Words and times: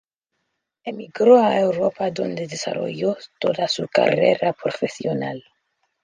Emigró 0.83 1.37
a 1.37 1.59
Europa 1.59 2.09
donde 2.09 2.47
desarrolló 2.47 3.17
toda 3.39 3.67
su 3.67 3.87
carrera 3.87 4.51
profesional. 4.51 5.43